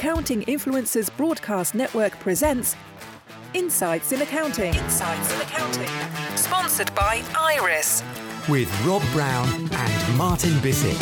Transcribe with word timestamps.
Accounting 0.00 0.40
Influencers 0.44 1.14
Broadcast 1.14 1.74
Network 1.74 2.18
presents 2.20 2.74
Insights 3.52 4.12
in 4.12 4.22
Accounting. 4.22 4.72
Insights 4.72 5.34
in 5.34 5.40
Accounting. 5.42 5.88
Sponsored 6.36 6.94
by 6.94 7.22
Iris. 7.38 8.02
with 8.48 8.70
Rob 8.86 9.02
Brown 9.12 9.46
and 9.70 10.16
Martin 10.16 10.58
Bissett. 10.60 10.96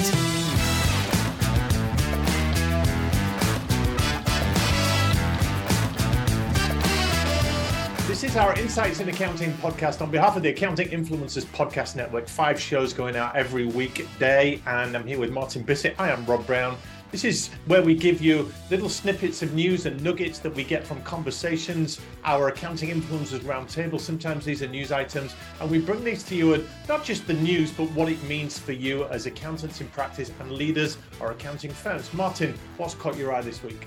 This 8.08 8.24
is 8.24 8.36
our 8.36 8.58
Insights 8.58 8.98
in 8.98 9.08
Accounting 9.08 9.52
podcast 9.58 10.02
on 10.02 10.10
behalf 10.10 10.36
of 10.36 10.42
the 10.42 10.48
Accounting 10.48 10.88
Influencers 10.88 11.44
Podcast 11.44 11.94
Network. 11.94 12.26
Five 12.26 12.60
shows 12.60 12.92
going 12.92 13.14
out 13.14 13.36
every 13.36 13.66
weekday, 13.66 14.60
and 14.66 14.96
I'm 14.96 15.06
here 15.06 15.20
with 15.20 15.30
Martin 15.30 15.62
Bissett. 15.62 15.94
I 16.00 16.10
am 16.10 16.26
Rob 16.26 16.44
Brown. 16.48 16.76
This 17.10 17.24
is 17.24 17.48
where 17.64 17.80
we 17.80 17.94
give 17.94 18.20
you 18.20 18.52
little 18.70 18.90
snippets 18.90 19.40
of 19.40 19.54
news 19.54 19.86
and 19.86 20.02
nuggets 20.04 20.40
that 20.40 20.54
we 20.54 20.62
get 20.62 20.86
from 20.86 21.02
conversations, 21.04 22.00
our 22.22 22.48
Accounting 22.48 22.90
Influencers 22.90 23.40
Roundtable. 23.40 23.98
Sometimes 23.98 24.44
these 24.44 24.62
are 24.62 24.68
news 24.68 24.92
items, 24.92 25.34
and 25.58 25.70
we 25.70 25.78
bring 25.78 26.04
these 26.04 26.22
to 26.24 26.34
you 26.34 26.52
and 26.52 26.68
not 26.86 27.04
just 27.04 27.26
the 27.26 27.32
news, 27.32 27.72
but 27.72 27.90
what 27.92 28.10
it 28.10 28.22
means 28.24 28.58
for 28.58 28.72
you 28.72 29.04
as 29.06 29.24
accountants 29.24 29.80
in 29.80 29.88
practice 29.88 30.30
and 30.38 30.52
leaders 30.52 30.98
or 31.18 31.30
accounting 31.30 31.70
firms. 31.70 32.12
Martin, 32.12 32.54
what's 32.76 32.92
caught 32.94 33.16
your 33.16 33.32
eye 33.32 33.40
this 33.40 33.62
week? 33.62 33.86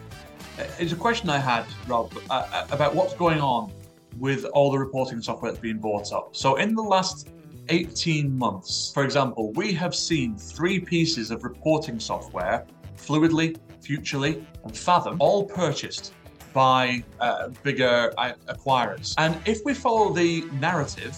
It's 0.80 0.92
a 0.92 0.96
question 0.96 1.30
I 1.30 1.38
had, 1.38 1.66
Rob, 1.88 2.12
uh, 2.32 2.48
uh, 2.52 2.68
about 2.72 2.96
what's 2.96 3.14
going 3.14 3.40
on 3.40 3.72
with 4.18 4.46
all 4.46 4.72
the 4.72 4.80
reporting 4.80 5.22
software 5.22 5.52
that's 5.52 5.62
being 5.62 5.78
bought 5.78 6.12
up. 6.12 6.36
So, 6.36 6.56
in 6.56 6.74
the 6.74 6.82
last 6.82 7.30
18 7.70 8.36
months, 8.36 8.92
for 8.92 9.04
example, 9.04 9.54
we 9.54 9.74
have 9.74 9.94
seen 9.94 10.36
three 10.36 10.80
pieces 10.80 11.30
of 11.30 11.44
reporting 11.44 12.00
software 12.00 12.66
Fluidly, 13.06 13.58
Futrli, 13.82 14.44
and 14.64 14.78
Fathom 14.78 15.18
all 15.20 15.44
purchased 15.44 16.14
by 16.54 17.04
uh, 17.20 17.50
bigger 17.64 18.14
uh, 18.18 18.34
acquirers. 18.48 19.14
And 19.18 19.38
if 19.46 19.64
we 19.66 19.74
follow 19.74 20.14
the 20.14 20.42
narrative, 20.60 21.18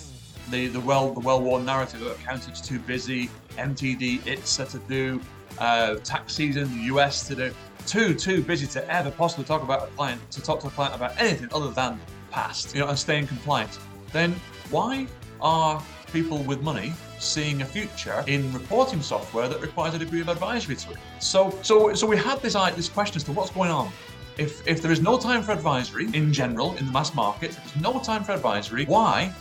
the, 0.49 0.67
the 0.67 0.79
well 0.79 1.13
the 1.13 1.19
well-worn 1.19 1.65
narrative 1.65 2.01
of 2.01 2.19
accountants 2.19 2.61
too 2.61 2.79
busy, 2.79 3.29
MTD 3.57 4.19
ITSA 4.21 4.69
to 4.71 4.79
do, 4.87 5.21
uh, 5.59 5.95
tax 5.95 6.33
season, 6.33 6.65
the 6.77 6.83
US 6.95 7.27
to 7.27 7.35
do, 7.35 7.53
too 7.85 8.13
too 8.13 8.41
busy 8.43 8.67
to 8.67 8.91
ever 8.91 9.11
possibly 9.11 9.45
talk 9.45 9.63
about 9.63 9.83
a 9.83 9.91
client 9.91 10.19
to 10.31 10.41
talk 10.41 10.59
to 10.61 10.67
a 10.67 10.71
client 10.71 10.95
about 10.95 11.19
anything 11.19 11.49
other 11.53 11.71
than 11.71 11.99
past, 12.31 12.73
you 12.73 12.81
know, 12.81 12.87
and 12.87 12.97
staying 12.97 13.27
compliant. 13.27 13.77
Then 14.11 14.33
why 14.69 15.07
are 15.41 15.81
people 16.11 16.39
with 16.43 16.61
money 16.61 16.93
seeing 17.23 17.61
a 17.61 17.66
future 17.66 18.23
in 18.27 18.52
reporting 18.53 19.02
software 19.02 19.47
that 19.47 19.61
requires 19.61 19.93
a 19.95 19.99
degree 19.99 20.21
of 20.21 20.29
advisory 20.29 20.75
to 20.75 20.91
it? 20.91 20.97
So 21.19 21.57
so 21.61 21.93
so 21.93 22.05
we 22.05 22.17
had 22.17 22.39
this 22.41 22.55
uh, 22.55 22.69
this 22.71 22.89
question 22.89 23.17
as 23.17 23.23
to 23.23 23.31
what's 23.31 23.52
going 23.52 23.71
on. 23.71 23.91
If, 24.35 24.67
if 24.67 24.81
there 24.81 24.91
is 24.91 24.99
no 24.99 25.19
time 25.19 25.44
for 25.44 25.51
advisory 25.51 26.07
in 26.13 26.33
general 26.33 26.75
in 26.77 26.88
the 26.88 26.91
mass 26.91 27.13
market, 27.13 27.51
there's 27.51 27.75
no 27.79 27.99
time 27.99 28.23
for 28.23 28.31
advisory, 28.31 28.85
why 28.85 29.31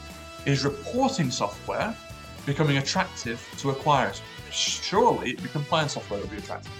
is 0.44 0.64
reporting 0.64 1.30
software 1.30 1.96
becoming 2.44 2.76
attractive 2.76 3.40
to 3.58 3.72
acquirers? 3.72 4.20
Surely 4.50 5.34
be 5.36 5.48
compliance 5.48 5.94
software 5.94 6.20
would 6.20 6.30
be 6.30 6.36
attractive. 6.36 6.72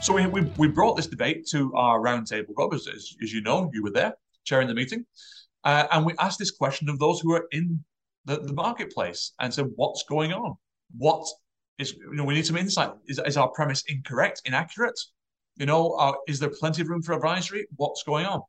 So 0.00 0.12
we, 0.12 0.28
we, 0.28 0.42
we 0.56 0.68
brought 0.68 0.96
this 0.96 1.08
debate 1.08 1.44
to 1.48 1.74
our 1.74 1.98
roundtable, 1.98 2.54
Rob, 2.56 2.72
as, 2.72 2.86
as 2.86 3.32
you 3.32 3.40
know, 3.42 3.68
you 3.74 3.82
were 3.82 3.90
there 3.90 4.14
chairing 4.44 4.68
the 4.68 4.74
meeting. 4.74 5.04
Uh, 5.64 5.88
and 5.90 6.06
we 6.06 6.14
asked 6.20 6.38
this 6.38 6.52
question 6.52 6.88
of 6.88 7.00
those 7.00 7.18
who 7.18 7.32
are 7.32 7.48
in 7.50 7.82
the, 8.26 8.38
the 8.38 8.52
marketplace 8.52 9.32
and 9.40 9.52
said, 9.52 9.70
what's 9.76 10.04
going 10.04 10.32
on? 10.32 10.56
What 10.96 11.26
is, 11.78 11.94
you 11.94 12.14
know, 12.14 12.24
we 12.24 12.34
need 12.34 12.46
some 12.46 12.56
insight. 12.56 12.90
Is, 13.06 13.20
is 13.24 13.36
our 13.36 13.48
premise 13.48 13.84
incorrect, 13.88 14.42
inaccurate? 14.44 14.98
You 15.56 15.66
know, 15.66 15.92
uh, 15.92 16.12
is 16.28 16.38
there 16.38 16.50
plenty 16.50 16.82
of 16.82 16.88
room 16.88 17.02
for 17.02 17.14
advisory? 17.14 17.66
What's 17.76 18.02
going 18.02 18.26
on? 18.26 18.42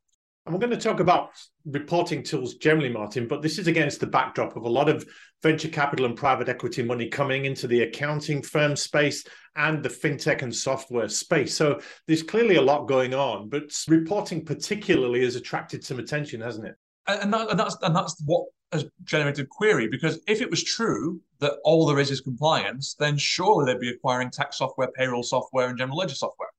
And 0.44 0.54
we're 0.54 0.66
going 0.66 0.78
to 0.78 0.88
talk 0.88 1.00
about 1.00 1.30
reporting 1.66 2.22
tools 2.22 2.54
generally, 2.54 2.88
Martin, 2.88 3.28
but 3.28 3.42
this 3.42 3.58
is 3.58 3.66
against 3.66 4.00
the 4.00 4.06
backdrop 4.06 4.56
of 4.56 4.64
a 4.64 4.68
lot 4.68 4.88
of 4.88 5.06
venture 5.42 5.68
capital 5.68 6.06
and 6.06 6.16
private 6.16 6.48
equity 6.48 6.82
money 6.82 7.08
coming 7.08 7.44
into 7.44 7.66
the 7.66 7.82
accounting 7.82 8.42
firm 8.42 8.74
space 8.74 9.26
and 9.56 9.82
the 9.82 9.90
fintech 9.90 10.40
and 10.40 10.54
software 10.54 11.08
space. 11.08 11.54
So 11.54 11.80
there's 12.06 12.22
clearly 12.22 12.56
a 12.56 12.62
lot 12.62 12.88
going 12.88 13.12
on, 13.12 13.50
but 13.50 13.64
reporting 13.88 14.42
particularly 14.42 15.22
has 15.24 15.36
attracted 15.36 15.84
some 15.84 15.98
attention, 15.98 16.40
hasn't 16.40 16.66
it? 16.66 16.76
And, 17.08 17.32
that, 17.32 17.50
and 17.50 17.58
that's 17.58 17.76
and 17.82 17.96
that's 17.96 18.22
what 18.26 18.44
has 18.72 18.84
generated 19.04 19.48
query 19.48 19.88
because 19.88 20.20
if 20.26 20.42
it 20.42 20.50
was 20.50 20.62
true 20.62 21.20
that 21.40 21.54
all 21.64 21.86
there 21.86 21.98
is 21.98 22.10
is 22.10 22.20
compliance, 22.20 22.94
then 22.98 23.16
surely 23.16 23.64
they'd 23.64 23.80
be 23.80 23.88
acquiring 23.88 24.30
tax 24.30 24.58
software, 24.58 24.88
payroll 24.88 25.22
software, 25.22 25.68
and 25.68 25.78
general 25.78 25.96
ledger 25.96 26.14
software. 26.14 26.50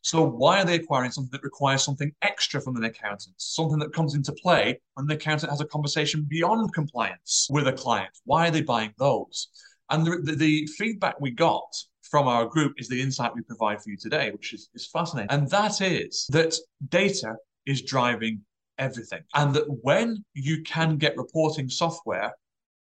So 0.00 0.24
why 0.24 0.60
are 0.60 0.64
they 0.64 0.76
acquiring 0.76 1.12
something 1.12 1.30
that 1.32 1.44
requires 1.44 1.84
something 1.84 2.12
extra 2.22 2.60
from 2.60 2.76
an 2.76 2.84
accountant? 2.84 3.34
Something 3.36 3.78
that 3.78 3.92
comes 3.92 4.14
into 4.14 4.32
play 4.32 4.80
when 4.94 5.06
the 5.06 5.14
accountant 5.14 5.50
has 5.50 5.60
a 5.60 5.66
conversation 5.66 6.26
beyond 6.28 6.72
compliance 6.74 7.46
with 7.50 7.68
a 7.68 7.72
client. 7.72 8.10
Why 8.24 8.48
are 8.48 8.50
they 8.50 8.62
buying 8.62 8.94
those? 8.98 9.48
And 9.90 10.04
the, 10.04 10.18
the, 10.22 10.34
the 10.34 10.66
feedback 10.78 11.20
we 11.20 11.30
got 11.30 11.72
from 12.02 12.26
our 12.26 12.46
group 12.46 12.74
is 12.78 12.88
the 12.88 13.00
insight 13.00 13.34
we 13.34 13.42
provide 13.42 13.80
for 13.80 13.90
you 13.90 13.96
today, 13.96 14.30
which 14.32 14.52
is, 14.52 14.70
is 14.74 14.86
fascinating. 14.86 15.30
And 15.30 15.48
that 15.50 15.80
is 15.80 16.26
that 16.30 16.56
data 16.88 17.36
is 17.64 17.82
driving 17.82 18.40
everything. 18.78 19.22
And 19.34 19.54
that 19.54 19.66
when 19.82 20.24
you 20.34 20.62
can 20.62 20.96
get 20.96 21.16
reporting 21.16 21.68
software 21.68 22.32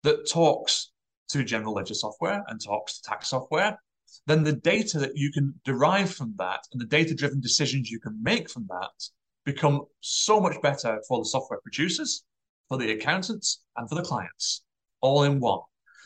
that 0.03 0.29
talks 0.31 0.93
to 1.31 1.43
general 1.45 1.75
ledger 1.75 1.95
software 1.95 2.45
and 2.49 2.63
talks 2.63 3.01
to 3.01 3.09
tax 3.09 3.29
software 3.29 3.79
then 4.27 4.43
the 4.43 4.53
data 4.53 4.99
that 4.99 5.17
you 5.17 5.31
can 5.33 5.55
derive 5.65 6.13
from 6.13 6.35
that 6.39 6.61
and 6.73 6.81
the 6.81 6.87
data 6.87 7.15
driven 7.15 7.41
decisions 7.41 7.91
you 7.91 8.01
can 8.01 8.21
make 8.23 8.49
from 8.49 8.67
that 8.69 9.09
become 9.45 9.85
so 10.01 10.41
much 10.41 10.61
better 10.63 11.01
for 11.09 11.19
the 11.19 11.25
software 11.25 11.61
producers, 11.61 12.25
for 12.69 12.79
the 12.79 12.93
accountants, 12.93 13.63
and 13.77 13.89
for 13.89 13.95
the 13.95 14.03
clients, 14.03 14.65
all 15.01 15.23
in 15.23 15.39
one. 15.39 15.61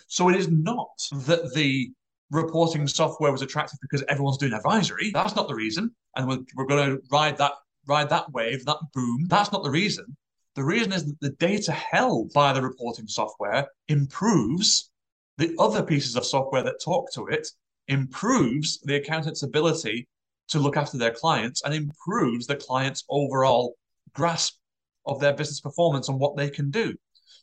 So 0.09 0.29
it 0.29 0.37
is 0.37 0.49
not 0.49 0.91
that 1.13 1.55
the 1.55 1.91
reporting 2.31 2.87
software 2.87 3.33
was 3.33 3.43
attractive 3.43 3.79
because 3.81 4.05
everyone's 4.09 4.39
doing 4.39 4.53
advisory. 4.53 5.11
That's 5.13 5.35
not 5.35 5.49
the 5.49 5.55
reason. 5.55 5.95
And 6.17 6.29
we're, 6.29 6.39
we're 6.55 6.67
going 6.67 6.91
to 6.91 7.03
ride 7.11 7.39
that 7.39 7.53
ride 7.87 8.09
that 8.11 8.31
wave, 8.33 8.65
that 8.65 8.79
boom. 8.95 9.27
That's 9.29 9.53
not 9.53 9.63
the 9.63 9.71
reason. 9.71 10.17
The 10.57 10.65
reason 10.65 10.93
is 10.93 11.05
that 11.07 11.21
the 11.21 11.31
data 11.31 11.73
held 11.73 12.33
by 12.33 12.53
the 12.53 12.63
reporting 12.63 13.07
software 13.07 13.69
improves 13.89 14.91
the 15.39 15.55
other 15.59 15.83
pieces 15.83 16.17
of 16.17 16.27
software 16.27 16.63
that 16.63 16.83
talk 16.85 17.13
to 17.15 17.29
it 17.29 17.49
improves 17.89 18.79
the 18.81 18.97
accountant's 18.97 19.43
ability 19.43 20.07
to 20.49 20.59
look 20.59 20.77
after 20.77 20.99
their 20.99 21.13
clients 21.13 21.63
and 21.65 21.73
improves 21.73 22.47
the 22.47 22.57
client's 22.57 23.05
overall 23.09 23.77
grasp 24.15 24.57
of 25.07 25.21
their 25.21 25.33
business 25.33 25.61
performance 25.61 26.09
and 26.09 26.19
what 26.19 26.37
they 26.37 26.51
can 26.51 26.71
do. 26.71 26.95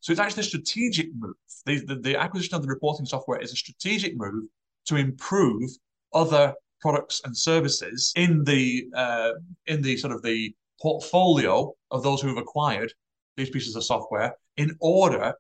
So 0.02 0.12
it's 0.12 0.19
actually 0.19 0.42
a 0.42 0.44
strategic 0.44 1.08
move. 1.16 1.36
The, 1.66 1.84
the, 1.86 1.96
the, 1.96 2.19
acquisition 2.19 2.56
of 2.56 2.62
the 2.62 2.68
reporting 2.68 3.06
software 3.06 3.40
is 3.40 3.52
a 3.52 3.56
strategic 3.56 4.16
move 4.16 4.46
to 4.86 4.96
improve 4.96 5.69
other 6.14 6.54
products 6.81 7.21
and 7.25 7.35
services 7.35 8.11
in 8.15 8.43
the 8.43 8.88
uh, 8.95 9.31
in 9.65 9.81
the 9.81 9.97
sort 9.97 10.13
of 10.13 10.21
the 10.21 10.53
portfolio 10.81 11.74
of 11.91 12.03
those 12.03 12.21
who 12.21 12.27
have 12.27 12.38
acquired 12.38 12.91
these 13.35 13.50
pieces 13.50 13.75
of 13.75 13.83
software 13.83 14.35
in 14.57 14.75
order 14.79 15.33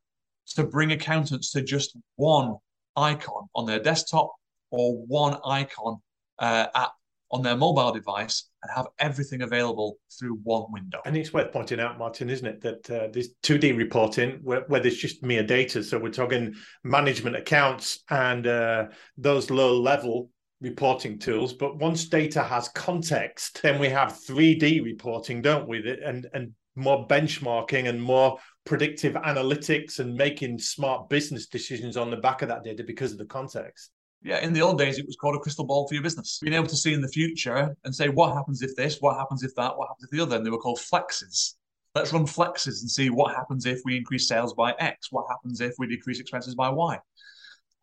to 0.55 0.63
bring 0.63 0.91
accountants 0.91 1.51
to 1.51 1.61
just 1.61 1.95
one 2.15 2.55
icon 2.95 3.47
on 3.55 3.65
their 3.65 3.79
desktop 3.79 4.31
or 4.71 4.97
one 5.05 5.37
icon 5.45 5.97
uh, 6.39 6.67
app 6.75 6.91
on 7.31 7.41
their 7.41 7.57
mobile 7.57 7.91
device 7.91 8.49
and 8.63 8.71
have 8.73 8.87
everything 8.99 9.41
available 9.41 9.97
through 10.17 10.39
one 10.43 10.63
window. 10.71 10.99
And 11.05 11.17
it's 11.17 11.33
worth 11.33 11.51
pointing 11.51 11.79
out, 11.79 11.97
Martin, 11.97 12.29
isn't 12.29 12.45
it, 12.45 12.61
that 12.61 12.89
uh, 12.89 13.07
this 13.11 13.29
2D 13.43 13.77
reporting, 13.77 14.39
where, 14.43 14.61
where 14.67 14.79
there's 14.79 14.97
just 14.97 15.23
mere 15.23 15.43
data. 15.43 15.83
So 15.83 15.99
we're 15.99 16.09
talking 16.09 16.55
management 16.83 17.35
accounts 17.35 18.03
and 18.09 18.47
uh, 18.47 18.85
those 19.17 19.49
low 19.49 19.79
level 19.79 20.29
reporting 20.61 21.19
tools. 21.19 21.53
But 21.53 21.77
once 21.77 22.05
data 22.05 22.43
has 22.43 22.69
context, 22.69 23.61
then 23.61 23.79
we 23.79 23.89
have 23.89 24.19
3D 24.27 24.83
reporting, 24.83 25.41
don't 25.41 25.67
we? 25.67 25.97
And, 26.03 26.27
and 26.33 26.53
more 26.75 27.07
benchmarking 27.07 27.87
and 27.87 28.01
more 28.01 28.37
predictive 28.65 29.13
analytics 29.13 29.99
and 29.99 30.15
making 30.15 30.59
smart 30.59 31.09
business 31.09 31.47
decisions 31.47 31.97
on 31.97 32.11
the 32.11 32.17
back 32.17 32.41
of 32.41 32.49
that 32.49 32.63
data 32.63 32.83
because 32.83 33.11
of 33.11 33.17
the 33.17 33.25
context. 33.25 33.91
Yeah, 34.23 34.39
in 34.39 34.51
the 34.51 34.61
old 34.61 34.77
days, 34.77 34.97
it 34.97 35.05
was 35.05 35.15
called 35.15 35.35
a 35.35 35.39
crystal 35.39 35.65
ball 35.65 35.87
for 35.87 35.93
your 35.93 36.03
business. 36.03 36.39
Being 36.41 36.55
able 36.55 36.67
to 36.67 36.75
see 36.75 36.93
in 36.93 37.01
the 37.01 37.07
future 37.07 37.75
and 37.83 37.95
say, 37.95 38.09
what 38.09 38.33
happens 38.33 38.61
if 38.61 38.75
this, 38.75 38.97
what 38.99 39.15
happens 39.17 39.43
if 39.43 39.53
that, 39.55 39.77
what 39.77 39.87
happens 39.87 40.05
if 40.05 40.09
the 40.09 40.21
other, 40.21 40.35
and 40.35 40.45
they 40.45 40.49
were 40.49 40.57
called 40.57 40.79
flexes. 40.79 41.53
Let's 41.95 42.13
run 42.13 42.25
flexes 42.25 42.81
and 42.81 42.89
see 42.89 43.09
what 43.09 43.35
happens 43.35 43.65
if 43.65 43.79
we 43.85 43.95
increase 43.95 44.27
sales 44.27 44.53
by 44.53 44.73
X, 44.79 45.11
what 45.11 45.25
happens 45.29 45.61
if 45.61 45.73
we 45.77 45.87
decrease 45.87 46.19
expenses 46.19 46.55
by 46.55 46.69
Y. 46.69 46.99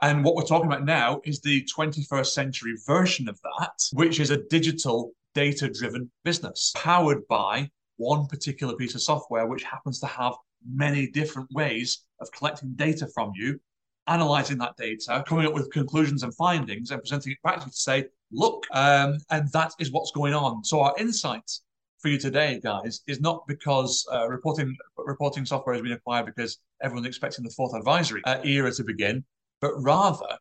And 0.05 0.23
what 0.23 0.35
we're 0.35 0.45
talking 0.45 0.67
about 0.67 0.85
now 0.85 1.23
is 1.25 1.41
the 1.41 1.67
21st 1.75 2.27
century 2.27 2.75
version 2.87 3.27
of 3.27 3.41
that, 3.41 3.81
which 3.95 4.21
is 4.21 4.29
a 4.29 4.37
digital 4.37 5.13
data 5.35 5.67
driven 5.71 6.11
business 6.25 6.75
powered 6.77 7.27
by 7.27 7.71
one 7.97 8.27
particular 8.27 8.77
piece 8.77 8.95
of 8.95 9.01
software, 9.01 9.47
which 9.47 9.63
happens 9.63 9.99
to 10.01 10.07
have 10.07 10.35
many 10.71 11.07
different 11.07 11.51
ways 11.53 12.05
of 12.21 12.31
collecting 12.33 12.75
data 12.75 13.07
from 13.15 13.33
you, 13.35 13.59
analyzing 14.07 14.59
that 14.59 14.77
data, 14.77 15.25
coming 15.27 15.47
up 15.47 15.55
with 15.55 15.73
conclusions 15.73 16.23
and 16.23 16.35
findings, 16.35 16.91
and 16.91 17.01
presenting 17.01 17.33
it 17.33 17.39
back 17.43 17.61
to 17.61 17.65
you 17.65 17.71
to 17.71 17.77
say, 17.77 18.05
look, 18.31 18.67
um, 18.73 19.17
and 19.31 19.51
that 19.53 19.73
is 19.79 19.91
what's 19.91 20.11
going 20.11 20.35
on. 20.35 20.63
So 20.65 20.83
our 20.83 20.95
insights 20.99 21.63
for 22.01 22.09
you 22.09 22.19
today, 22.19 22.61
guys, 22.63 23.01
is 23.07 23.23
not 23.23 23.47
because 23.47 24.07
uh, 24.13 24.29
reporting 24.29 24.77
reporting 24.99 25.47
software 25.47 25.75
has 25.75 25.83
been 25.83 25.93
acquired 25.93 26.27
because 26.27 26.59
everyone's 26.83 27.07
expecting 27.07 27.43
the 27.43 27.55
fourth 27.57 27.75
advisory 27.75 28.21
uh, 28.27 28.43
era 28.45 28.71
to 28.71 28.85
begin, 28.85 29.25
but 29.65 29.83
rather 29.83 30.37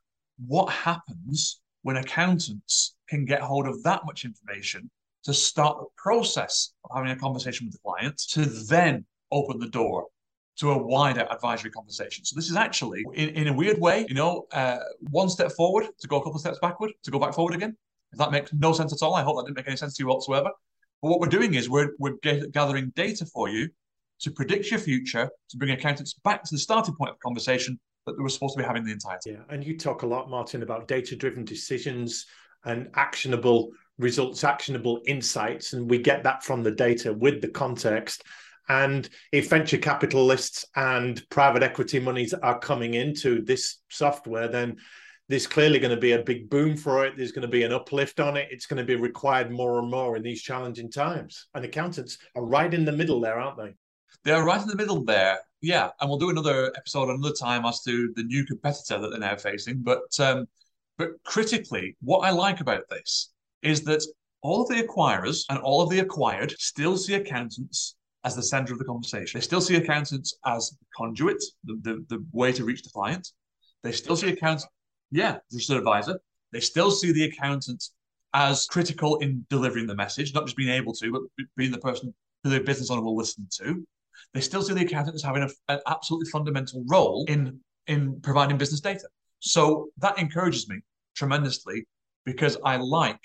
what 0.48 0.70
happens 0.70 1.62
when 1.84 1.96
accountants 1.96 2.98
can 3.08 3.24
get 3.24 3.40
hold 3.40 3.66
of 3.66 3.82
that 3.84 4.02
much 4.06 4.26
information 4.26 4.92
to 5.24 5.34
start 5.34 5.78
the 5.80 5.86
process 5.96 6.74
of 6.84 6.92
having 6.94 7.12
a 7.12 7.16
conversation 7.16 7.66
with 7.66 7.72
the 7.72 7.80
client 7.80 8.22
to 8.32 8.42
then 8.46 9.06
open 9.32 9.60
the 9.60 9.70
door 9.70 10.08
to 10.58 10.72
a 10.72 10.78
wider 10.78 11.26
advisory 11.32 11.72
conversation. 11.72 12.26
So 12.26 12.36
this 12.36 12.50
is 12.50 12.58
actually, 12.58 13.06
in, 13.14 13.30
in 13.30 13.48
a 13.48 13.54
weird 13.54 13.80
way, 13.80 14.06
you 14.10 14.14
know, 14.14 14.46
uh, 14.52 14.80
one 15.10 15.30
step 15.30 15.54
forward 15.54 15.86
to 16.02 16.08
go 16.10 16.18
a 16.18 16.20
couple 16.20 16.36
of 16.36 16.42
steps 16.42 16.60
backward 16.62 16.92
to 17.04 17.10
go 17.10 17.18
back 17.18 17.34
forward 17.34 17.56
again. 17.56 17.78
If 18.12 18.20
that 18.20 18.34
makes 18.34 18.52
no 18.52 18.74
sense 18.74 18.92
at 18.92 19.06
all, 19.06 19.16
I 19.16 19.24
hope 19.24 19.38
that 19.38 19.46
didn't 19.46 19.56
make 19.56 19.70
any 19.70 19.78
sense 19.78 19.96
to 19.96 20.04
you 20.04 20.08
whatsoever. 20.08 20.50
But 21.02 21.08
what 21.08 21.22
we're 21.22 21.28
doing 21.28 21.54
is 21.54 21.70
we're 21.70 21.92
we're 21.98 22.18
gathering 22.52 22.92
data 22.94 23.26
for 23.26 23.48
you 23.48 23.70
to 24.20 24.32
predict 24.32 24.70
your 24.70 24.82
future, 24.82 25.30
to 25.50 25.58
bring 25.58 25.72
accountants 25.72 26.14
back 26.26 26.44
to 26.44 26.54
the 26.54 26.60
starting 26.60 26.96
point 26.96 27.12
of 27.12 27.16
the 27.16 27.22
conversation 27.22 27.80
that 28.06 28.18
they 28.18 28.24
were 28.24 28.30
supposed 28.30 28.56
to 28.56 28.62
be 28.62 28.68
having 28.68 28.84
the 28.84 28.92
entire 28.92 29.18
time. 29.18 29.36
Yeah, 29.36 29.54
and 29.54 29.64
you 29.64 29.78
talk 29.78 30.04
a 30.04 30.08
lot, 30.08 30.30
Martin, 30.30 30.64
about 30.64 30.88
data-driven 30.88 31.46
decisions 31.46 32.26
and 32.66 32.90
actionable 32.96 33.72
results, 33.98 34.44
actionable 34.44 35.02
insights, 35.06 35.74
and 35.74 35.90
we 35.90 35.98
get 36.00 36.24
that 36.24 36.44
from 36.44 36.64
the 36.64 36.72
data 36.72 37.14
with 37.14 37.42
the 37.42 37.50
context. 37.50 38.24
And 38.70 39.10
if 39.32 39.50
venture 39.50 39.78
capitalists 39.78 40.66
and 40.76 41.22
private 41.30 41.64
equity 41.64 42.00
monies 42.00 42.34
are 42.34 42.60
coming 42.60 42.94
into 42.94 43.44
this 43.44 43.80
software, 43.90 44.48
then 44.48 44.78
there's 45.30 45.48
clearly 45.48 45.80
going 45.80 45.94
to 45.94 46.00
be 46.00 46.14
a 46.14 46.24
big 46.24 46.50
boom 46.50 46.78
for 46.78 47.06
it. 47.06 47.16
There's 47.18 47.32
going 47.32 47.44
to 47.44 47.48
be 47.48 47.64
an 47.64 47.74
uplift 47.74 48.20
on 48.20 48.38
it. 48.38 48.48
It's 48.52 48.66
going 48.66 48.78
to 48.78 48.86
be 48.86 48.96
required 48.96 49.52
more 49.52 49.80
and 49.80 49.92
more 49.92 50.16
in 50.16 50.24
these 50.24 50.42
challenging 50.42 50.92
times. 50.92 51.48
And 51.54 51.66
accountants 51.66 52.18
are 52.36 52.46
right 52.46 52.74
in 52.74 52.86
the 52.86 52.92
middle 52.92 53.20
there, 53.20 53.40
aren't 53.40 53.58
they? 53.58 53.74
They 54.24 54.32
are 54.32 54.46
right 54.46 54.62
in 54.62 54.68
the 54.68 54.76
middle 54.76 55.04
there. 55.04 55.40
Yeah. 55.64 55.90
And 56.00 56.10
we'll 56.10 56.20
do 56.20 56.30
another 56.30 56.74
episode 56.76 57.10
another 57.10 57.34
time 57.34 57.66
as 57.66 57.82
to 57.84 58.12
the 58.16 58.24
new 58.24 58.46
competitor 58.46 59.00
that 59.00 59.10
they're 59.10 59.20
now 59.20 59.38
facing. 59.38 59.82
But 59.82 60.20
um, 60.20 60.46
but 60.98 61.12
critically, 61.24 61.96
what 62.02 62.20
I 62.20 62.32
like 62.32 62.60
about 62.60 62.88
this 62.90 63.32
is 63.62 63.82
that 63.86 64.06
all 64.42 64.62
of 64.62 64.68
the 64.68 64.84
acquirers 64.84 65.46
and 65.50 65.58
all 65.60 65.82
of 65.82 65.90
the 65.90 66.00
acquired 66.00 66.52
still 66.60 66.98
see 66.98 67.14
accountants 67.14 67.96
as 68.26 68.36
the 68.36 68.44
center 68.44 68.74
of 68.74 68.80
the 68.80 68.86
conversation. 68.86 69.40
They 69.40 69.44
still 69.44 69.62
see 69.62 69.76
accountants 69.76 70.38
as 70.46 70.78
conduit, 70.96 71.42
the, 71.64 71.80
the, 71.82 72.06
the 72.10 72.26
way 72.34 72.52
to 72.52 72.66
reach 72.66 72.84
the 72.84 72.90
client. 72.90 73.32
They 73.84 73.94
still 73.94 74.18
see 74.18 74.30
accountants, 74.30 74.68
yeah, 75.12 75.38
just 75.52 75.70
an 75.70 75.78
advisor. 75.78 76.20
They 76.52 76.60
still 76.60 76.92
see 76.92 77.14
the 77.14 77.24
accountant 77.24 77.84
as 78.34 78.66
critical 78.66 79.18
in 79.18 79.46
delivering 79.50 79.88
the 79.88 79.96
message, 79.96 80.34
not 80.34 80.46
just 80.46 80.58
being 80.58 80.70
able 80.70 80.94
to, 80.94 81.12
but 81.12 81.48
being 81.56 81.72
the 81.72 81.78
person 81.80 82.14
who 82.44 82.50
the 82.50 82.60
business 82.60 82.92
owner 82.92 83.02
will 83.02 83.16
listen 83.16 83.48
to. 83.60 83.86
They 84.34 84.42
still 84.42 84.62
see 84.62 84.74
the 84.74 84.86
accountant 84.86 85.16
as 85.16 85.24
having 85.24 85.44
a, 85.44 85.50
an 85.70 85.80
absolutely 85.88 86.30
fundamental 86.30 86.84
role 86.88 87.26
in 87.28 87.60
in 87.88 88.22
providing 88.22 88.58
business 88.58 88.82
data. 88.82 89.08
So 89.40 89.90
that 89.98 90.18
encourages 90.18 90.70
me 90.70 90.80
tremendously 91.16 91.86
because 92.26 92.58
I 92.64 92.78
like 92.78 93.20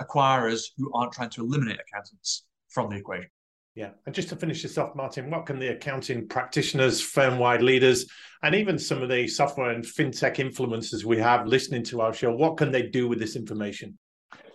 acquirers 0.00 0.64
who 0.76 0.92
aren't 0.92 1.12
trying 1.12 1.30
to 1.30 1.42
eliminate 1.42 1.78
accountants 1.80 2.44
from 2.68 2.90
the 2.90 2.96
equation. 2.96 3.30
Yeah. 3.74 3.90
And 4.04 4.14
just 4.14 4.28
to 4.28 4.36
finish 4.36 4.62
this 4.62 4.76
off, 4.76 4.94
Martin, 4.94 5.30
what 5.30 5.46
can 5.46 5.58
the 5.58 5.68
accounting 5.68 6.28
practitioners, 6.28 7.00
firm 7.00 7.38
wide 7.38 7.62
leaders, 7.62 8.06
and 8.42 8.54
even 8.54 8.78
some 8.78 9.02
of 9.02 9.08
the 9.08 9.26
software 9.26 9.70
and 9.70 9.82
fintech 9.82 10.36
influencers 10.36 11.04
we 11.04 11.16
have 11.18 11.46
listening 11.46 11.82
to 11.84 12.02
our 12.02 12.12
show, 12.12 12.34
what 12.34 12.58
can 12.58 12.70
they 12.70 12.82
do 12.82 13.08
with 13.08 13.18
this 13.18 13.34
information? 13.34 13.98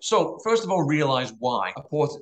So, 0.01 0.37
first 0.43 0.63
of 0.63 0.69
all, 0.69 0.83
realize 0.83 1.33
why 1.39 1.73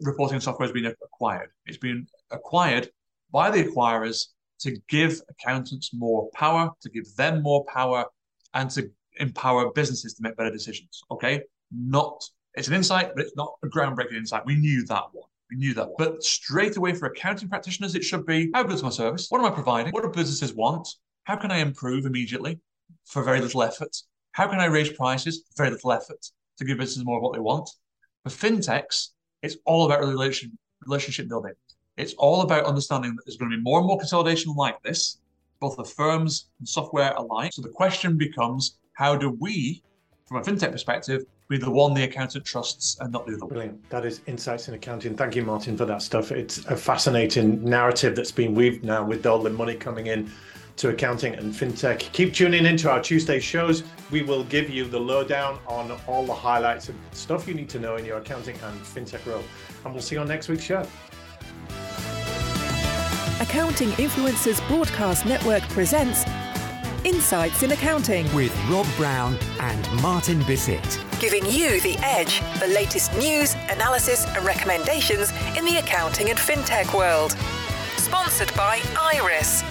reporting 0.02 0.40
software 0.40 0.68
has 0.68 0.74
been 0.74 0.86
acquired. 0.86 1.50
It's 1.66 1.78
been 1.78 2.08
acquired 2.32 2.90
by 3.36 3.52
the 3.52 3.66
acquirers 3.66 4.28
to 4.62 4.78
give 4.88 5.20
accountants 5.30 5.92
more 5.94 6.30
power, 6.34 6.72
to 6.82 6.90
give 6.90 7.04
them 7.18 7.44
more 7.44 7.66
power, 7.66 8.06
and 8.54 8.70
to 8.70 8.90
empower 9.18 9.74
businesses 9.74 10.14
to 10.14 10.24
make 10.24 10.38
better 10.38 10.50
decisions. 10.50 11.02
Okay. 11.12 11.42
Not, 11.70 12.24
it's 12.54 12.70
an 12.70 12.74
insight, 12.74 13.12
but 13.14 13.26
it's 13.26 13.36
not 13.36 13.56
a 13.62 13.68
groundbreaking 13.68 14.16
insight. 14.16 14.46
We 14.46 14.56
knew 14.56 14.86
that 14.86 15.04
one. 15.12 15.28
We 15.52 15.58
knew 15.58 15.74
that. 15.74 15.90
But 15.98 16.24
straight 16.24 16.78
away 16.78 16.94
for 16.94 17.08
accounting 17.08 17.50
practitioners, 17.50 17.94
it 17.94 18.06
should 18.06 18.26
be 18.26 18.50
how 18.54 18.64
good 18.64 18.76
is 18.76 18.84
my 18.84 18.90
service? 18.90 19.28
What 19.28 19.40
am 19.40 19.52
I 19.52 19.52
providing? 19.52 19.92
What 19.92 20.04
do 20.04 20.10
businesses 20.10 20.54
want? 20.54 20.88
How 21.26 21.36
can 21.36 21.52
I 21.52 21.58
improve 21.58 22.06
immediately 22.06 22.62
for 23.04 23.22
very 23.22 23.42
little 23.42 23.64
effort? 23.64 23.98
How 24.32 24.48
can 24.48 24.62
I 24.62 24.68
raise 24.68 24.92
prices? 24.94 25.44
Very 25.58 25.72
little 25.72 25.92
effort 25.92 26.26
to 26.58 26.64
give 26.64 26.78
businesses 26.78 27.04
more 27.04 27.18
of 27.18 27.24
what 27.24 27.34
they 27.34 27.42
want. 27.42 27.70
For 28.24 28.30
fintechs, 28.30 29.10
it's 29.42 29.58
all 29.66 29.86
about 29.86 30.00
relation, 30.00 30.58
relationship 30.86 31.28
building. 31.28 31.52
It's 31.98 32.14
all 32.14 32.42
about 32.42 32.66
understanding 32.66 33.16
that 33.16 33.26
there's 33.26 33.38
going 33.38 33.52
to 33.52 33.58
be 33.58 33.64
more 33.64 33.80
and 33.80 33.88
more 33.88 33.98
consolidation 33.98 34.54
like 34.56 34.82
this, 34.84 35.20
both 35.60 35.78
the 35.78 35.86
firms 35.86 36.48
and 36.60 36.68
software 36.68 37.14
alike. 37.14 37.54
So 37.54 37.62
the 37.62 37.70
question 37.70 38.18
becomes, 38.18 38.78
how 38.94 39.16
do 39.16 39.30
we, 39.40 39.82
from 40.28 40.38
a 40.38 40.42
fintech 40.42 40.72
perspective, 40.72 41.26
be 41.48 41.58
the 41.58 41.70
one 41.70 41.94
the 41.94 42.04
accountant 42.04 42.44
trusts 42.44 42.98
and 43.00 43.12
not 43.12 43.28
the 43.28 43.36
other. 43.36 43.46
Brilliant. 43.46 43.90
That 43.92 44.04
is 44.04 44.22
Insights 44.26 44.68
in 44.68 44.74
Accounting. 44.74 45.16
Thank 45.16 45.36
you, 45.36 45.44
Martin, 45.44 45.78
for 45.78 45.86
that 45.86 46.02
stuff. 46.02 46.32
It's 46.32 46.66
a 46.66 46.76
fascinating 46.76 47.64
narrative 47.64 48.16
that's 48.16 48.32
been 48.32 48.56
weaved 48.56 48.84
now 48.84 49.04
with 49.04 49.26
all 49.28 49.38
the 49.38 49.52
money 49.52 49.76
coming 49.76 50.08
in 50.08 50.32
to 50.78 50.90
accounting 50.90 51.36
and 51.36 51.54
fintech. 51.54 52.00
Keep 52.12 52.34
tuning 52.34 52.66
into 52.66 52.90
our 52.90 53.00
Tuesday 53.00 53.40
shows. 53.40 53.84
We 54.12 54.24
will 54.24 54.44
give 54.46 54.70
you 54.70 54.86
the 54.86 55.00
lowdown 55.00 55.60
on 55.68 55.96
all 56.08 56.26
the 56.26 56.34
highlights 56.34 56.90
and 56.90 57.00
stuff 57.12 57.48
you 57.48 57.54
need 57.54 57.70
to 57.70 57.80
know 57.80 57.96
in 57.96 58.06
your 58.06 58.18
accounting 58.18 58.58
and 58.64 58.82
fintech 58.82 59.26
role. 59.26 59.44
And 59.86 59.94
we'll 59.94 60.02
see 60.02 60.16
you 60.16 60.22
on 60.22 60.28
next 60.28 60.50
week's 60.50 60.64
show. 60.64 60.86
Accounting 63.42 63.90
Influencers 63.90 64.66
Broadcast 64.70 65.26
Network 65.26 65.62
presents 65.64 66.24
Insights 67.04 67.64
in 67.64 67.72
Accounting 67.74 68.34
with 68.34 68.58
Rob 68.70 68.88
Brown 68.96 69.38
and 69.60 70.02
Martin 70.02 70.42
Bissett. 70.44 71.02
Giving 71.20 71.46
you 71.46 71.82
the 71.82 71.98
edge, 72.02 72.40
the 72.62 72.68
latest 72.68 73.14
news, 73.18 73.54
analysis, 73.70 74.26
and 74.26 74.46
recommendations 74.46 75.34
in 75.58 75.66
the 75.66 75.80
accounting 75.80 76.30
and 76.30 76.40
fintech 76.40 76.98
world. 76.98 77.34
Sponsored 77.98 78.54
by 78.56 78.82
Iris 78.98 79.64